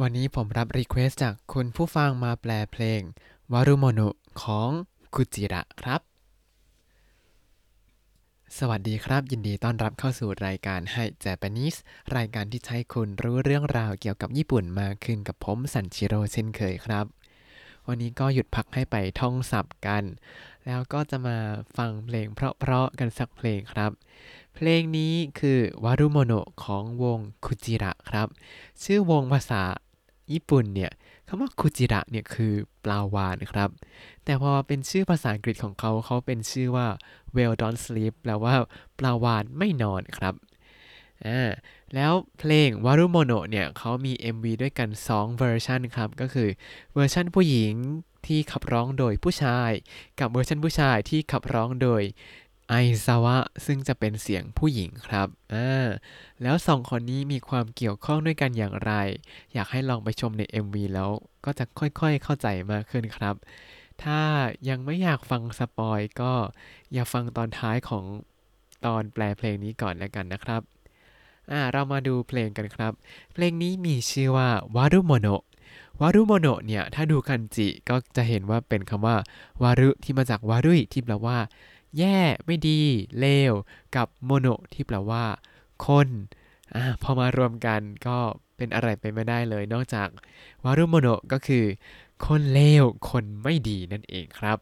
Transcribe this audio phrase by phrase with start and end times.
[0.00, 3.00] วันนี้ผมรับ request จากคุณผู้ฟังมาแปลเพลง
[3.52, 4.70] วารุโมนะของ
[5.14, 6.00] คุจิระครับ
[8.58, 11.78] สวัสดีครับ ยินดีต้อนรับเข้าสู่รายการให้ Japanese
[12.16, 17.06] รายการที่ให้คุณรู้เรื่องราวเกี่ยวกับญี่ปุ่นมากขึ้นกับผมสันชิโร่เช่นเคยครับ
[17.88, 20.04] วันนี้ก็หยุดพักให้ไปท่องศัพท์กัน
[20.66, 21.36] แล้วก็จะมา
[21.76, 23.90] ฟังเพลงเพราะๆกันสักเพลงครับ
[24.54, 26.32] เพลงนี้คือวารุโมโน
[26.64, 28.28] ของวงคุจิระครับ
[28.82, 29.62] ชื่อวงภาษา
[30.32, 30.92] ญี่ปุ่นเนี่ย
[31.26, 32.52] คำว่าคุจิระเนี่ยคือ
[32.84, 33.70] ปลาวานครับ
[34.24, 36.86] แต่พอเป็นชื่อภาษาอังกฤษของเขาเขาเป็นชื่อว่า
[37.36, 38.54] whale don't sleep แปลว่า
[38.98, 40.34] ปลาวาฬไม่นอนครับ
[41.26, 41.50] อ่า
[41.94, 46.48] แล้วเพลงวารุโมโนเนี่ยเขามี MV ด้วยกัน 2 เวอร์ชันครับ ก็คือ
[46.92, 47.72] เวอร์ชันผู้หญิง
[48.26, 49.70] ที่ขับร้องโดยผู้ชาย
[50.20, 52.02] กับเวอร์ชันผู้ชายที่ขับร้องโดย
[52.68, 52.74] ไอ
[53.06, 53.36] ซาวะ
[53.66, 55.88] ซึ่งจะเป็นเสียงผู้หญิงครับอ่า
[56.42, 58.92] แล้วสองคนนี้มีความเกี่ยวข้องด้วยกันอย่างไร
[59.52, 61.10] อยากให้ลองไปชมใน MV แล้ว
[61.44, 63.34] ก็จะค่อยๆเข้าใจมากขึ้นครับ
[64.02, 64.20] ถ้า
[64.68, 66.32] ยังไม่อยากฟัง spoil ก็
[66.92, 68.04] อย่าฟังตอนท้ายของ
[68.86, 70.62] ตอนแปลเพลงนี้ก่อนแล้วกันนะครับ
[71.50, 72.92] อ่าเรามาดูเพลงกันครับ
[73.32, 75.42] เพลงนี้มีชื่อว่าวารุโมโนะ
[76.02, 79.16] วารุโมโนเนี่ย ถ้าดูคันจิก็จะเห็นว่าเป็นคำว่า
[79.62, 81.38] วารุที่มาจากวารุยที่แปลว่า
[81.98, 82.80] แย่ ไม่ดี
[83.18, 83.52] เลว
[83.96, 85.24] กับโมโนที่แปลว่า
[85.86, 86.08] คน
[86.74, 88.18] อพอมารวมกันก็
[88.56, 90.08] เป็นอะไรไปไม่ได้เลย นอกจาก
[90.64, 91.64] วารุโมโนก็คือ
[92.26, 94.58] คนเลว คนไม่ดีนั่นเองครับ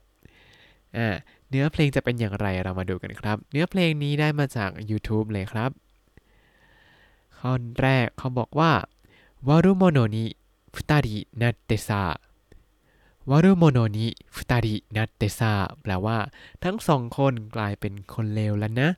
[1.48, 5.70] เนื้อเพลงจะเป็นอย่างไรเรามาดูกันครับ เนื้อเพลงนี้ได้มาจาก YouTube เลยครับ
[7.38, 8.72] ข้อแรกเขาบอกว่า
[9.48, 10.27] วารุโมโนนิ
[10.75, 12.03] 二人なってさ悪者に
[13.30, 16.18] 二人なってさ แปลว่า
[16.64, 18.91] ทั้งสองคนกลายเป็นคนเลวแล้วนะ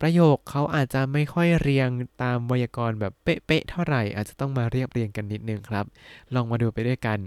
[0.00, 1.88] ประโยคเขาอาจจะไม่ค่อยเรียง
[2.22, 5.84] ตามไวยากรณ์แบบเป๊ะๆเท่าไหร่ อาจจะต้องมาเรียบเรียงกันนิดนึงครับ
[6.34, 7.18] ลองมาดูไปด้วยกัน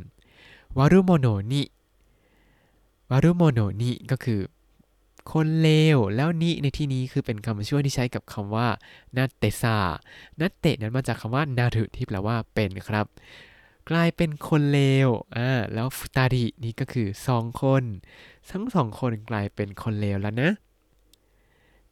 [0.78, 1.62] วารุโมโนนิ
[3.10, 4.42] วารุโมโนนิก็คือ
[5.32, 8.68] คนเลว แล้ว に ในที่นี้คือเป็นคำช่วยที่ใช้กับคำว่า
[9.18, 13.06] なってさ なって นั้นมาจากคำว่าなる ที่แปลว่าเป็นครับ
[13.90, 17.84] กลายเป็นคนเลวอ่าแล้วฟุตารินี่ก็คือสองคน
[18.50, 20.52] ทั้งสองคนกลายเป็นคนเลวแล้วนะ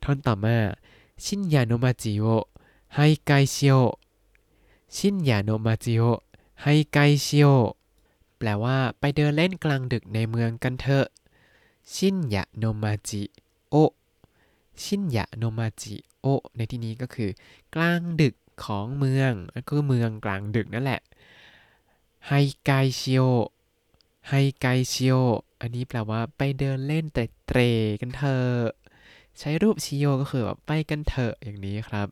[0.03, 0.57] ท่อนต่อมา
[1.25, 7.47] 深夜の街を徘徊しよう 深夜の街を徘徊しよう
[8.38, 11.07] แปลว่าไปเดินเล่นกลางดึกในเมืองกันเถอะ
[11.94, 13.23] 深夜の街
[13.69, 16.25] を 深夜の街を
[16.56, 17.29] ในที่นี้ก็คือ
[17.75, 21.01] กลางดึกของเมืองก็คือเมืองกลางดึกนั่นแหละ
[22.28, 25.13] 徘徊しよう 徘徊しよう
[25.59, 27.59] อันนี้แปลว่าไปเดินเล่นเตร็ดเตร่
[28.00, 28.66] กันเถอะ
[29.40, 32.07] ใช้รูป しよう ก็คือแบบไปกันเถอะอย่างนี้ครับ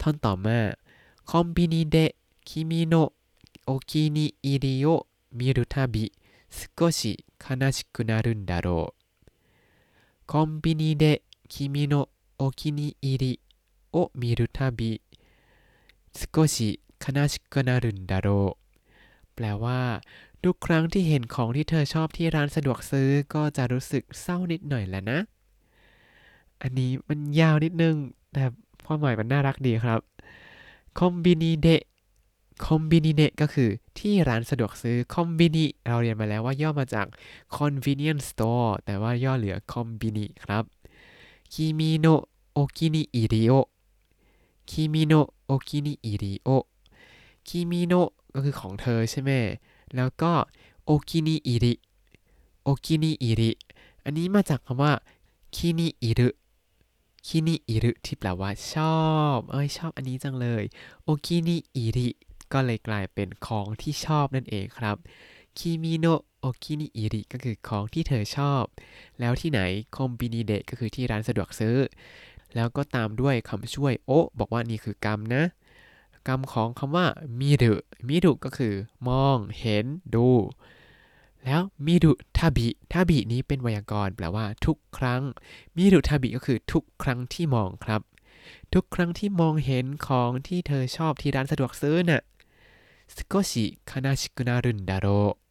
[0.00, 0.58] ท่อนต่อมา
[1.30, 2.94] コンビニで君の
[3.64, 6.04] お気に入りを見るたび
[6.49, 9.05] 少し悲しくなるんだろう。
[10.27, 13.39] コンビニで君のお気に入り
[13.93, 15.01] を見るたび
[16.13, 18.65] 少し悲しくなるんだろう
[19.35, 20.01] แปลว่า
[20.43, 25.19] ทุกครั้งที่เห็นของที่เธอชอบที่ร้านสะดวกซื้อก็จะรู้สึกเศร้านิดหน่อยแหละนะ
[26.61, 27.95] อันนี้มันยาวนิดนึง
[28.33, 28.43] แต่
[28.85, 30.01] ความหมายมันน่ารักดีครับ
[30.99, 31.81] คอมบินิเดะ
[32.64, 37.06] コンビニで ก็คือที่ร้านสะดวกซื้อコンビニ เราเรียนมาแล้วว่าย่อมาจาก
[37.56, 40.64] convenience store แต่ว่าย่อเหลือコンビニ ครับ
[41.52, 49.30] 君のお気に入りを 君のお気に入りを 君の ก็คือของเธอใช่ไหม
[49.96, 50.32] แล้วก็
[50.84, 51.74] お気に入り お
[52.62, 53.50] 気に入り
[54.04, 54.92] อันนี้มาจากคำว่า
[55.56, 59.00] 気に入る 気に入る ที่แปลว่าชอ
[59.36, 60.64] บ เอ้ยชอบอันนี้จังเลย
[61.04, 62.08] お気に入り
[62.52, 64.96] ก็เลยกลายเป็นของที่ชอบนั่นเองครับ
[65.58, 66.06] 君の
[66.40, 68.64] お気に入り ก็คือของที่เธอชอบ
[69.20, 69.60] แล้วที่ไหน
[69.96, 71.76] コンビニで ก็คือที่ร้านสะดวกซื้อ
[72.54, 75.44] แล้วก็ตามด้วยคำช่วย を บอกว่านี่คือกรรมนะ
[76.28, 77.06] กรรมของคำว่า
[77.38, 77.74] มิรุ
[78.08, 78.74] มิรุก็คือ
[79.08, 80.28] มอง เห็น ดู
[81.44, 85.22] แล้ว 見るたび たび นี้เป็นไวยากรณ์แปลว่า ทุกครั้ง
[85.76, 88.00] มิรุทาบิก็คือทุกครั้งที่มองครับ
[88.74, 92.22] ทุกครั้งที่มองเห็นของที่เธอชอบที่ร้านสะดวกซื้อน่ะ
[93.09, 95.45] 少し悲しくなるんだろう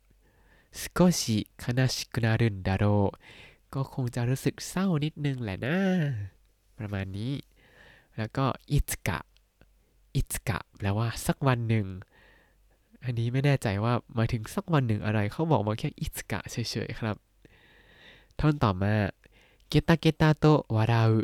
[0.77, 3.19] 少し悲しくなるんだろう
[3.75, 5.79] ก็คงจะรู้สึกเศร้านิดนึงแหละนะ
[6.79, 7.33] ประมาณนี้
[8.17, 9.19] แล้วก็อิตกะ
[10.17, 11.87] อิตกะแปลว่าสักวันหนึ่ง
[13.05, 16.56] อันนี้ไม่แน่ใจว่าหมายถึงสักวันหนึ่งอะไร เขาบอกมาแค่อิตกะเฉ
[16.87, 17.17] ยๆครับ
[18.41, 18.95] ท่อนต่อมา
[19.69, 21.21] เกตาเกตาโตวาราอุ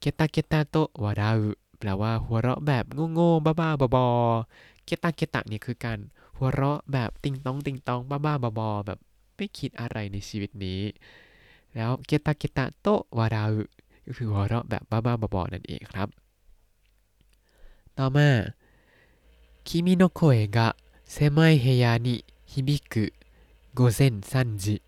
[0.00, 5.98] เกตาเกตาโตวาราอุแปลว่าหัวเราะแบบโง่ๆบ้าๆบอๆ เกตาเกตะนี่คือการ
[6.36, 8.98] หัวเราะแบบติงตองติงตองบ้าบ้าบอๆแบบ
[9.36, 10.80] ไม่คิดอะไรในชีวิตนี้
[11.74, 12.86] แล้วเกตาเกตะโต
[13.18, 13.62] วาราอุ
[14.06, 16.08] ก็คือหัวเราะแบบบ้าบ้าบอๆนั่นเองครับ
[17.98, 18.28] ต่อมา
[19.64, 20.58] 君の声が
[21.06, 23.12] 狭い部屋に響く
[23.74, 24.82] 午前3時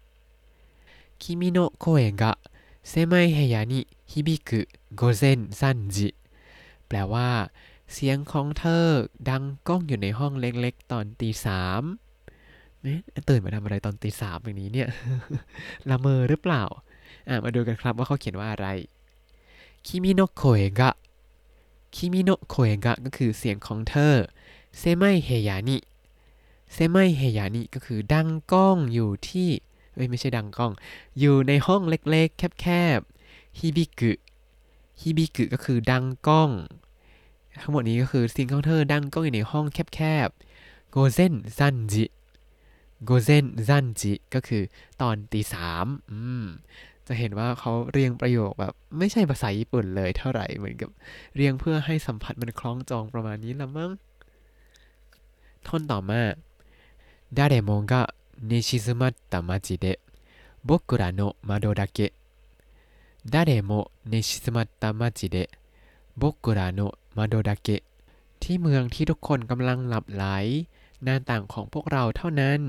[1.19, 2.39] 君の声が
[2.83, 6.15] 狭い部屋に響く午前3時
[6.89, 7.51] แปลว่า
[7.94, 8.88] เสียงของเธอ
[9.30, 11.84] ดังก้องอยู่ในห้องเล็กๆ ตอนตีสาม
[12.82, 13.00] เอ๊ะ
[13.30, 14.90] ตื่นมาทำอะไรตอนตีสามอย่างนี้เนี่ย
[15.90, 16.64] ละเมอหรือเปล่า
[17.28, 18.68] อะมาดูกันครับว่าเขาเขียนว่าอะไร
[19.86, 20.92] 君の声が
[21.96, 24.16] 君の声が ก็คือเสียงของเธอ
[24.78, 29.50] 狭い部屋に 狭い部屋に ก็คือดังก้องอยู่ที่
[29.94, 30.72] เอ้ยไม่ใช่ดังก้อง
[31.20, 32.66] อยู่ในห้องเล็กๆ แค
[32.98, 34.12] บๆฮิบิกุ
[35.02, 36.52] ฮิบิกุก็คือดังก้อง
[37.61, 42.05] ทั้งหมดนี้ก็คือเสียงของเธอดังก้องอยู่ในห้องแคบๆโกเซนซันจิ
[43.05, 44.63] โกเซนซันจิก็คือ
[45.01, 46.47] ตอนตีสามอืม
[47.07, 50.91] จะเห็นว่าเขาเรียงประโยคแบบไม่ใช่ภาษาญี่ปุ่นเลยเท่าไหร่เหมือนกับ
[51.35, 53.91] เรียงเพื่อให้สัมผัสมันคล้องจองประมาณนี้ละมั้ง
[55.67, 56.23] ท่อนต่อมา
[57.39, 58.15] 誰もが
[58.49, 59.99] 寝静まった街で
[60.65, 62.13] 僕らの窓だけ
[63.25, 65.51] 誰も寝静まった街で
[66.17, 67.82] 僕らの มาโดดาเกะ
[68.44, 70.26] ที่เมืองที่ทุกคนกำลังหลับไหล
[71.04, 72.60] หน้าต่างของพวกเราเท่านั้น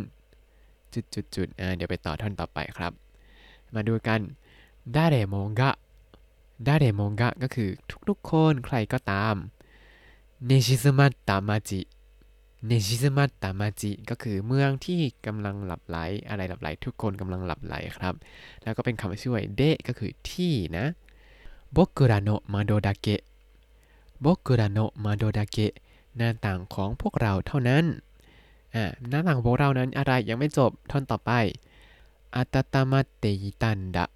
[0.94, 2.92] จุดๆๆอ่าเดี๋ยวไปต่อท่อนต่อไปครับ
[3.74, 4.20] มาดูกัน
[4.94, 7.70] 誰もが 誰もが ก็คือ
[8.08, 9.34] ทุกๆคนใครก็ตาม
[10.46, 15.96] 寝静まった街 寝静まった街 ก็คือเมืองที่กำลังหลับไหล
[16.28, 18.14] อะไรหลับไหล ทุกคนกำลังหลับไหลครับ
[18.62, 20.86] แล้วก็เป็นคำช่วย で ก็คือที่นะ
[21.76, 23.22] 僕らの窓だけ
[24.24, 25.72] บกุระโนะมาโดดาเกะ
[26.16, 27.84] หน้าต่างของพวกเราเท่านั้น
[28.74, 31.30] อ่าหน้าต่างของพวกเรานั้นอะไรยังไม่จบท่อนต่อไป
[32.36, 34.06] อาตตามาเตยิตันดะ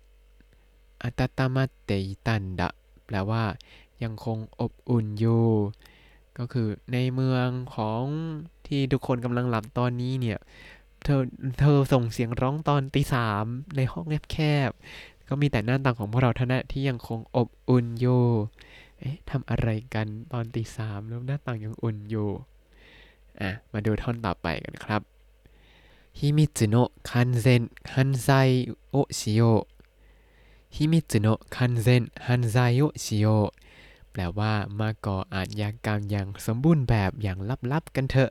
[1.02, 2.68] อาตตามาเตยิตันดะ
[3.06, 3.44] แปลว่า
[4.02, 5.46] ยังคงอบอุ่นอยู่
[6.38, 8.02] ก็คือในเมืองของ
[8.66, 10.38] ที่ทุกคนกำลังหลับตอนนี้เนี่ย
[11.04, 11.22] เธอ
[11.60, 13.44] เธอส่งเสียงร้องตอนตีสาม
[13.76, 18.24] ในห้องแคบๆก็มีแต่หน้าต่างของพวกเราเท่านั้นที่ยังคงอบอุ่นอยู่
[19.04, 22.28] เอ๊ะทำอะไรกันตอนตีสามแล้วหน้าต่างยังอุ่นอยู่
[23.40, 25.02] อะ มาดูท่อนต่อไปกันครับ
[26.18, 28.28] 秘密の完全犯罪
[28.90, 33.26] をしよう 秘密の完全犯罪をしよう
[34.10, 37.38] แปลว่ามาก่ออาชญากรรมอย่างสมบูรณ์แบบอย่าง
[37.72, 38.30] ลับๆกันเถอะ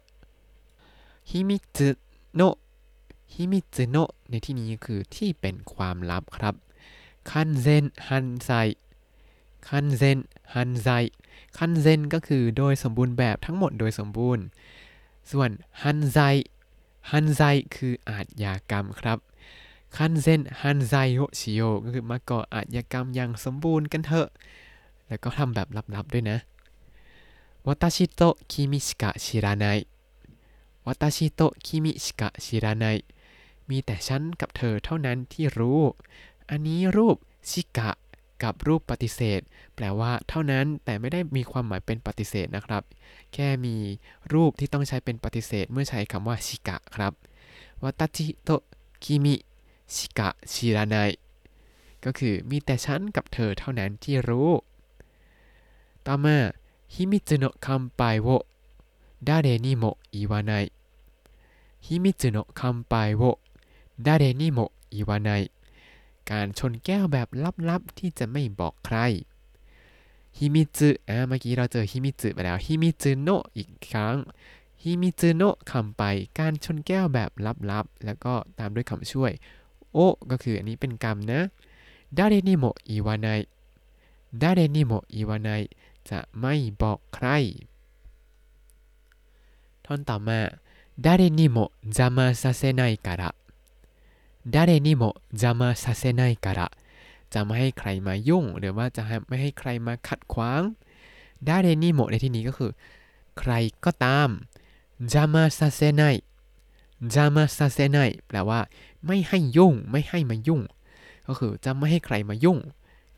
[1.29, 6.55] 秘密の 秘密の ในที่นี้คือที่เป็นความลับครับ
[7.29, 8.50] 完全犯罪 完
[9.67, 10.88] 全 犯罪
[11.57, 14.44] 完全 ก็คือโดยสมบูรณ์แบบทั้งหมดโดยสมบูรณ์
[15.31, 15.50] ส่วน
[15.83, 16.17] 犯罪
[17.11, 17.41] 犯罪
[17.75, 19.17] คืออาชญากรรมครับ
[19.97, 24.27] 完全犯罪をしよう ก็คือมาก่ออาชญากรรมอย่างสมบูรณ์กันเถอะ
[25.07, 26.38] แล้วก็ทำแบบลับๆด้วยนะ
[27.65, 29.65] 私と君しか知らな
[30.85, 32.85] い 私と君しか知らない
[33.69, 35.81] มีแต่ฉันกับเธอเท่านั้นที่รู้
[36.50, 37.17] อันนี้รูป
[37.50, 37.89] ชิกะ
[38.43, 39.41] กับรูปปฏิเสธ
[39.75, 42.83] แปลว่าเท่านั้นแต่ไม่ได้มีความหมายเป็นปฏิเสธนะครับ
[43.33, 43.75] แค่มี
[44.33, 47.13] รูปที่ต้องใช้เป็นปฏิเสธ เมื่อใช้คำว่าชิกะครับ
[47.83, 48.50] วาตาชิโต
[49.03, 49.35] คิมิ
[49.95, 50.95] ชิกะชิราไน
[52.03, 54.50] ก็คือมีแต่ฉันกับเธอเท่านั้นที่รู้
[56.05, 56.38] ต่อมา
[56.93, 58.27] ฮิมิจุโนะคัมไปโว
[59.27, 60.51] 誰にも言わな
[61.86, 65.29] い秘密の乾杯を 誰にも言わない
[66.32, 67.27] การชนแก้วแบบ
[67.70, 68.98] ลับๆ ที่จะไม่บอกใคร
[70.38, 74.15] ฮิมิจึอ่าเมื่อกี้เราเจอ秘密 ไปแล้ว 秘密の อีกครั้ง
[74.83, 76.03] 秘密の乾杯
[76.39, 77.32] การชนแก้วแบบ
[77.70, 79.32] ลับๆ แล้วก็ตามด้วยคำช่วย
[79.93, 79.98] を
[80.30, 81.42] ก็คืออันนี้เป็นกรรมนะ
[82.17, 83.41] 誰にも言わない
[84.41, 85.62] 誰にも言わない
[86.10, 87.27] จะไม่บอกใคร
[89.86, 90.39] ท่อนต่อมา
[91.06, 91.58] ดาเรนิโม
[91.98, 93.30] จามาซาเซไนการะ
[94.54, 96.61] 誰にも邪魔させないから
[97.32, 100.62] จะไม่ให้ใครมายุ่ง หรือว่าจะไม่ให้ใครมาขัดขวาง
[101.47, 102.70] ดาเรนิโมในที่นี้ก็คือ
[103.38, 103.52] ใคร
[103.85, 104.28] ก็ตาม
[105.12, 106.02] จามาซาเซไน
[107.14, 108.61] จามาซาเซไนแปลว่า
[109.06, 110.61] ไม่ให้ยุ่ง ไม่ให้มายุ่ง
[111.26, 112.58] ก็คือจะไม่ให้ใครมายุ่ง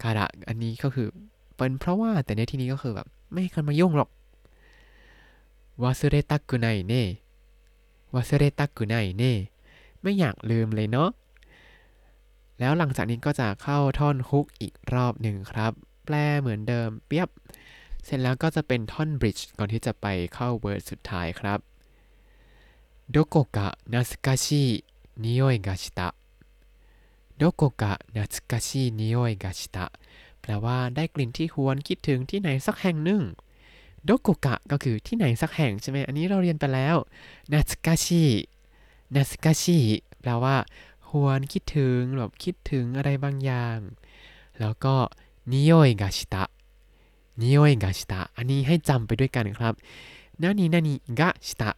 [0.03, 1.09] คาระอันนี้ก็คือ
[1.57, 4.09] เป็นเพราะว่าแต่ในที่นี้ก็คือแบบไม่ให้ใครมายุ่งหรอก
[5.83, 7.03] วาซึเรตักุไนเน่
[8.15, 9.33] วาซึเรตักุไนเน่
[10.05, 11.11] ไม่อยากลืมเลยเนาะ
[12.61, 15.73] แล้วหลังจากนี้ก็จะเข้าท่อนฮุกอีกรอบหนึ่งครับ
[16.05, 17.29] แปลเหมือนเดิมเปียบ
[18.05, 21.61] เสร็จแล้วก็จะเป็นท่อนบริดจ์ก่อนที่จะไปเข้าเวิร์ดสุดท้ายครับ
[23.15, 23.59] どこか
[23.91, 24.85] 懐かしい
[25.25, 26.15] 匂いがした
[27.41, 29.91] どこか懐かしい匂いがした
[30.41, 33.23] แปลว่าได้กลิ่นที่หวนคิดถึงที่ไหนสักแห่งหนึ่ง
[34.05, 36.97] โดโกกะก็คือที่ไหนสักแห่งใช่ไหมอันนี้เราเรียนไปแล้ว
[37.53, 38.25] นัสกาชิ
[39.14, 39.80] นัสกาชิ
[40.22, 40.56] แปลว่า
[41.10, 43.78] หวนคิดถึงแบบคิดถึงอะไรบางอย่าง
[44.60, 44.96] แล้วก็
[45.52, 45.72] นิโย
[46.02, 46.44] กาชิตะ
[47.42, 49.74] นิโยกาชิตะอันนี้ให้จำไปด้วยกันครับ
[50.42, 51.72] นานีนานีกะชิตะ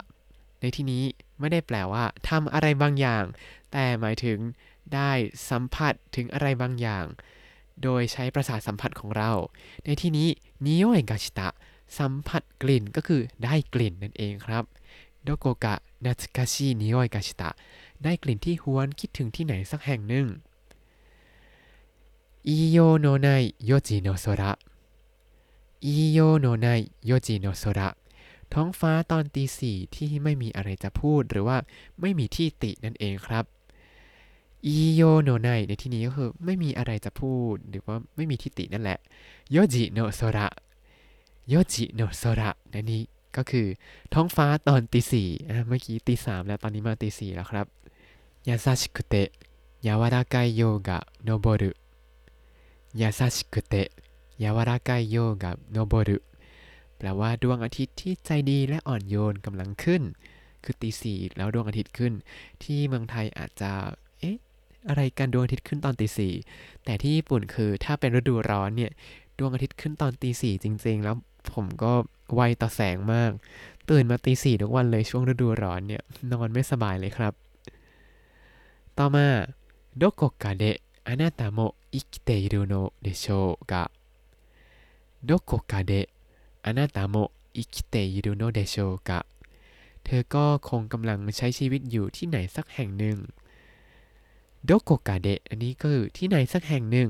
[0.59, 1.03] ในที่นี้
[1.39, 3.23] ไม่ได้แปลว่าทำอะไรบางอย่าง
[3.71, 4.37] แต่หมายถึง
[4.93, 5.11] ได้
[5.49, 7.05] สัมผัสถึงอะไรบางอย่าง
[7.83, 9.31] โดยใช้ประสาทสัมผัสของเรา
[9.85, 10.27] ในที่นี้
[10.65, 11.49] นิโยกาชิตะ
[11.99, 14.63] สัมผัสกลิ่นก็คือได้กลิ่นนั่นเองครับ
[15.27, 17.49] โดโกกะนัตกาชินิโอยกาชิตะ
[18.03, 20.27] ได้กลิ่นที่หวนคิดถึงที่ไหนสักแห่งหนึ่ง
[22.47, 23.27] อีโยโนไน
[23.65, 26.67] 4時の空 言いようのな
[27.05, 27.89] い4時の空
[28.53, 31.57] ท้องฟ้าตอนตีสี่ที่ไม่มีอะไรจะพูดหรือว่า
[32.01, 33.45] ไม่มีที่ตินั่นเองครับ
[34.65, 38.99] 言いようのない ในที่นี้ก็คือไม่มีอะไรจะพูดหรือว่าไม่มีที่ตินั่นแหละ
[39.51, 43.03] 4時の空 4時の空 นั่นนี้
[43.35, 43.67] ก็คือ
[44.13, 45.29] ท้องฟ้าตอนตีสี่
[45.67, 47.65] เมื่อกี้ตีสามแล้วตอนนี้มาตีสี่แล้วครับ
[48.47, 49.29] 優しくて
[49.85, 51.71] ยาวาระกายโยกะโนโบรุ
[53.01, 53.89] ยาซาชิกุเตะ
[54.43, 56.17] ยาวาระกายโยกะโนโบรุ
[56.97, 60.03] แปลว่าดวงอาทิตย์ที่ใจดีและอ่อนโยนกำลังขึ้น
[60.63, 62.13] คือตีสี่แล้วดวงอาทิตย์ขึ้น
[62.63, 63.71] ที่เมืองไทยอาจจะ
[64.19, 64.37] เอ๊ะ
[64.87, 66.33] อะไรกันดวงอาทิตย์ขึ้นตอนตีสี่
[66.85, 68.91] แต่ที่ญี่ปุ่นคือถ้าเป็นฤดูร้อนเนี่ย
[69.39, 71.15] ดวงอาทิตย์ขึ้นตอนตีสี่จริง ๆ แล้ว
[71.53, 71.93] ผมก็
[72.34, 73.32] ไวต่อแสงมาก
[73.88, 77.32] ตื่นมาตีสี่ทุกวันเลยช่วงฤดูร้อนเนี่ยนอนไม่สบายเลยครับ
[78.98, 79.26] ต่อมา
[80.00, 80.64] どこかで
[81.04, 83.90] あなたも生きているのでしょうか
[85.28, 86.08] どこかで
[86.62, 89.26] あなたも生きているのでしょうか
[90.04, 93.18] เธอก็คงกำลังใช้ชีวิตอยู่ที่ไหนสักแห่งหนึ่ง
[94.64, 97.08] โดโกกาเดะอันนี้ก็คือที่ไหนสักแห่งหนึ่ง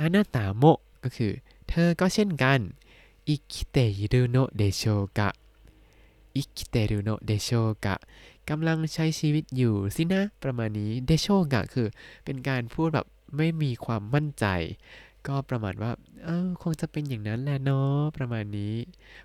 [0.00, 0.64] อานาตาโม
[1.04, 1.32] ก็คือ
[1.68, 2.60] เธอก็เช่นกัน
[3.29, 4.83] อิคิเตยิรุโนเดโช
[5.17, 5.29] กะ
[6.35, 7.49] อิคิเตรุโนเดโช
[7.85, 7.95] กะ
[8.49, 11.87] กำลังใช้ชีวิตอยู่สินะ ประมาณนี้เดโชกะคือ
[12.25, 13.05] เป็นการพูดแบบ
[13.37, 14.45] ไม่มีความมั่นใจ
[15.27, 15.91] ก็ประมาณว่า
[16.23, 18.75] เออคงจะเป็นอย่างนั้นแหละเนาะประมาณนี้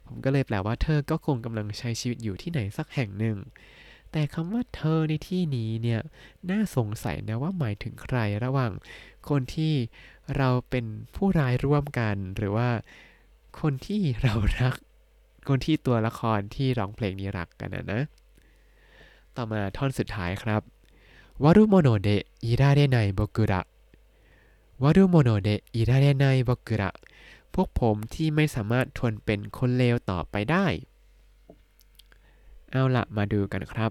[0.06, 3.36] ผมก็เลยแปลว่าเธอก็คงกำลังใช้ชีวิตอยู่ที่ไหนสักแห่งหนึ่ง
[4.12, 6.00] แต่คำว่าเธอในที่นี้เนี่ย
[6.50, 8.72] น่าสงสัยนะว่าหมายถึงใครระหว่าง
[9.28, 9.74] คนที่
[10.36, 12.68] เราเป็นผู้ร้ายร่วมกันหรือว่า
[13.60, 14.74] คนที่เรารัก
[15.48, 18.02] คนที่ตัวละครที่ร้องเพลงนี้รักกันนะนะ
[19.36, 20.62] ต่อมาท่อนสุดท้ายครับ
[21.42, 22.08] 悪者で
[22.44, 26.90] いられない僕ら 悪者でいられない僕ら
[27.54, 30.66] พวกผมที่ไม่สามารถทนเป็นคนเลวต่อไปได้
[32.70, 33.90] เอาละมาดูกันครับ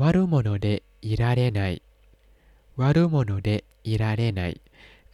[0.00, 0.68] 悪者で
[1.04, 1.60] いられない
[2.80, 3.50] 悪者で
[3.86, 4.42] いられない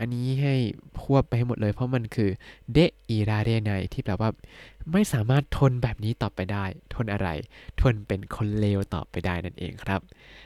[0.04, 0.54] อันนี้ให้
[1.02, 2.30] ควบไปให้หมดเลย เพราะมันคือ
[2.72, 4.30] でいられない ที่แปลว่า
[4.92, 7.28] ไม่สามารถทนแบบนี้ต่อไปได้ ทนอะไร
[7.80, 10.00] ทนเป็นคนเลวต่อไปได้นั่นเองครับ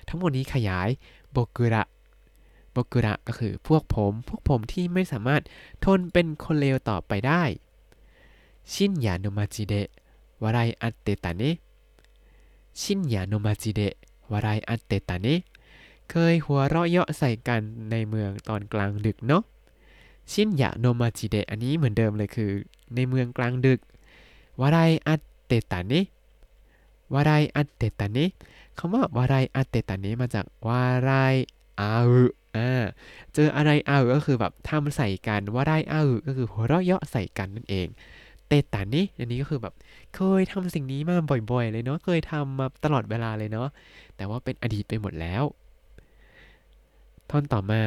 [0.09, 0.89] ทั้งหมดนี้ขยาย
[1.33, 5.43] 僕ら 僕ら ก็คือพวกผม พวกผมที่ไม่สามารถ
[5.85, 7.43] ทนเป็นคนเลวต่อไปได้
[8.73, 11.57] 深夜の街で笑い合ってたね
[12.81, 15.41] 深夜の街で笑い合ってたね
[16.11, 17.61] เคยหัวเราะเยาะใส่กัน
[17.91, 19.43] ในเมืองตอนกลางดึกเนาะ
[20.33, 22.51] 深夜の街で อันนี้เหมือนเดิมเลยคือ
[22.95, 23.81] ในเมืองกลางดึก
[24.61, 28.25] 笑い合ってたね 笑い合ってたね
[28.79, 31.35] คำว่า 笑い合ってたね มาจาก 笑い合
[31.81, 32.25] う
[32.57, 32.85] อ่า
[33.35, 37.87] เจออะไร 合う ก็คือแบบทำใส่กันวารายอาอึก็คือหัวเราะเยาะใส่กันนั่นเอง
[38.49, 39.75] てたね อันนี้ก็คือแบบ
[40.15, 41.17] เคยทำสิ่งนี้มา
[41.51, 43.69] บ่อยๆ เลยเนาะเคยทำมาตลอดเวลาเลยเนาะ
[44.17, 45.43] แต่ว่าเป็นอดีตไปหมดแล้ว
[47.30, 47.83] ท่อนต่อมา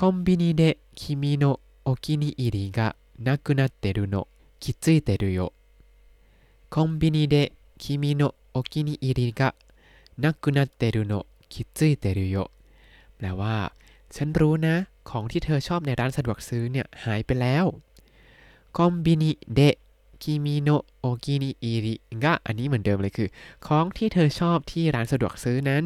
[0.00, 11.62] コンビニで君のお気に入りがなくなってるの気づいてるよ コンビニで君のお気に入りがなくなってるの気
[13.16, 13.56] แปลว่า
[14.16, 14.76] ฉันรู้นะ
[15.10, 17.64] ของที่เธอชอบในร้านสะดวกซื้อเนี่ยหายไปแล้ว
[18.76, 19.76] คอมบินิเดะ
[20.22, 20.68] คิมิโน
[21.00, 21.94] โอกินิอิริ
[22.24, 23.28] กะอันนี้เหมือนเดิมเลยคือ
[23.66, 25.84] ของที่เธอชอบที่ร้านสะดวกซื้อนั้น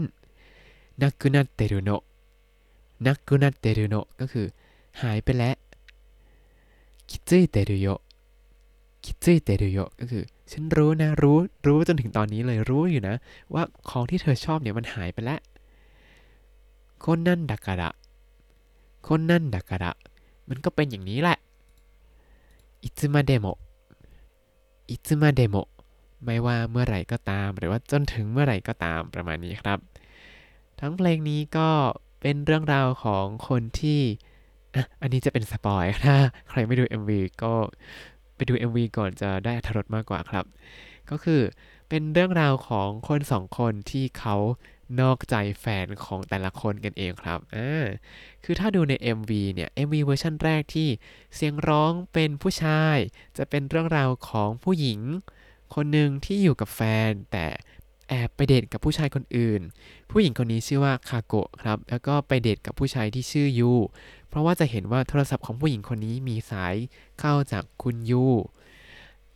[1.02, 1.90] นักุนัตเตรุโน
[3.06, 4.46] นักกุนัตเตรุโนก็คือ
[5.02, 5.56] หายไปแล้ว
[7.10, 7.88] คิดจุ้ยเตรุโย
[9.04, 11.36] คิดจุ้ยเตรุโยก็คือ ฉันรู้นะ รู้
[11.66, 13.14] รู้จนถึงตอนนี้เลยรู้อยู่นะ
[13.54, 15.40] ว่าของที่เธอชอบเนี่ยมันหายไปแล้ว
[17.04, 19.92] こんなんだから こんなんだから
[20.48, 21.38] มันก็เป็นอย่างนี้แหละ
[22.82, 23.46] いつまでも
[24.90, 25.56] いつまでも
[26.24, 29.78] ไม่ว่าเมื่อไหร่ก็ตาม หรือว่าจนถึงเมื่อไหร่ก็ตามประมาณนี้ครับ
[30.80, 31.68] ทั้งเพลงนี้ก็
[32.20, 34.00] เป็นเรื่องราวของคนที่
[35.02, 36.16] อันนี้จะเป็น spoil ถ้า
[36.50, 37.10] ใครไม่ดู MV
[37.42, 37.52] ก็
[38.36, 40.44] ไปดู MV ก่อนจะได้อรรถรสมากกว่าครับ
[41.10, 41.40] ก็คือ
[41.88, 44.36] เป็นเรื่องราวของคนสองคนที่เขา
[45.00, 47.86] นอกใจแฟนของแต่ละคนกันเองครับอ่า
[48.44, 50.88] คือถ้าดูใน MV เนี่ย MV เวอร์ชันแรกที่
[51.34, 52.96] เสียงร้องเป็นผู้ชาย
[53.38, 55.00] จะเป็นเรื่องราวของผู้หญิง
[55.74, 57.46] คนหนึ่งที่อยู่กับแฟน แต่
[58.08, 59.60] แอบไปเดทกับผู้ชายคนอื่น
[60.10, 63.72] ผู้หญิงคนนี้ชื่อว่าคาโกะครับ แล้วก็ไปเดทกับผู้ชายที่ชื่อยู
[64.28, 66.74] เพราะว่าจะเห็นว่าโทรศัพท์ของผู้หญิงคนนี้มีสาย
[67.20, 68.26] เข้าจากคุณยู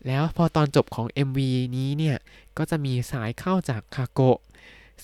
[0.07, 1.39] แล้วพอตอนจบของ MV
[1.77, 2.17] นี้เนี่ย
[2.59, 4.39] ก็จะมีสายเข้าจากคาโกะ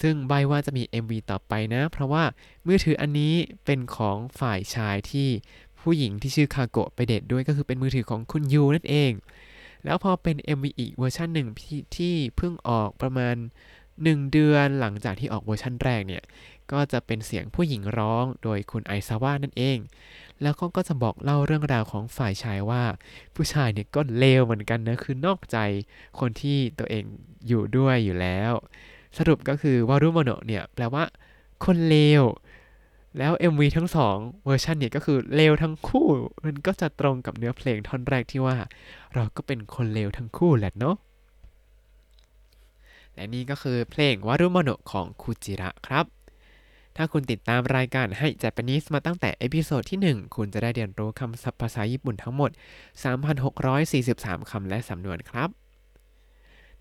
[0.01, 2.25] ซึ่งแปลว่าจะมี MV ต่อไปนะ เพราะว่า
[2.67, 3.35] มือถืออันนี้
[3.65, 5.29] เป็นของฝ่ายชายที่
[5.81, 9.13] ผู้หญิงที่ชื่อคาโกะไปเดทด้วยก็คือเป็นมือถือของคุณยูนั่นเอง
[9.85, 13.37] แล้วพอเป็น MV อีกเวอร์ชันหนึ่งที่ที่เพิ่งออกประมาณ
[13.85, 16.23] 1 เดือนหลังจากที่ออกเวอร์ชันแรกเนี่ย
[16.73, 19.79] ก็จะเป็นเสียงผู้หญิงร้องโดยคุณไอซาวะนั่นเอง
[20.43, 22.83] แล้วเขาก็จะบอกเล่าเรื่องราวของฝ่ายชายว่า
[23.35, 25.59] ผู้ชายเนี่ยก็เลวเหมือนกันนะ คือนอกใจ
[26.21, 27.05] คนที่ตัวเอง
[27.49, 28.53] อยู่ด้วยอยู่แล้ว
[29.19, 31.05] สรุปก็คือวารุโมโนะเนี่ยแปลว่า
[31.65, 32.23] คนเลว
[33.19, 36.07] แล้ว MV ทั้งสองเวอร์ชันเนี่ยก็คือเลวทั้งคู่
[36.45, 38.57] มันก็จะตรงกับเนื้อเพลงท่อนแรกที่ว่า
[39.15, 40.97] เราก็เป็นคนเลวทั้งคู่แหละเนาะ
[43.15, 46.07] และนี่ก็คือเพลงวารุโมโนของคูจิระครับ
[46.97, 52.51] ถ้าคุณติดตามรายการให้ Japanese มาตั้งแต่ episode ที่ 1 คุณจะได้เรียนรู้คำศัพท์ภาษาญี่ปุ่นทั้งหมด
[53.71, 55.49] 3,643 คำและสำนวนครับ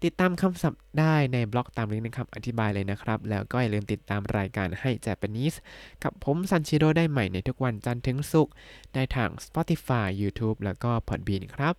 [0.04, 5.58] ติดตามคำศัพท์ได้ในบล็อกตามลิงก์ในคำอธิบายเลยนะครับ แล้วก็อย่าลืมติดตามรายการให้ Japanese
[6.04, 8.54] กับผมซันชิโร่ได้ใหม่ในทุกวันจันทร์ถึงศุกร์
[8.94, 11.76] ได้ทาง Spotify YouTube แล้วก็ Podbean ครับ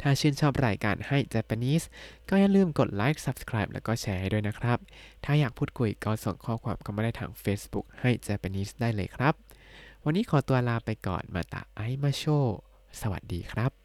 [0.00, 1.84] ถ้าชื่นชอบรายการให้ Japanese
[2.28, 4.78] ก็อย่าลืมกดไลค์ Subscribe แล้วก็แชร์ให้ด้วยนะครับ
[5.24, 9.34] ถ้าอยากพูดคุยก็ส่งข้อความเข้ามาได้ทาง Facebook ให้ Japanese ได้เลยครับ
[10.04, 12.24] วันนี้ขอตัวลาไปก่อนมาตาไอมาโช
[13.00, 13.79] สวัสดีครับ